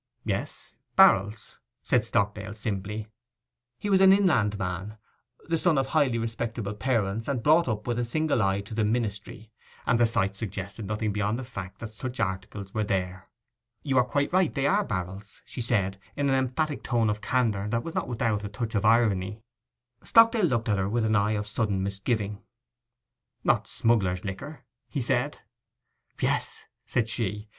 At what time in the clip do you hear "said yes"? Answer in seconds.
24.99-26.65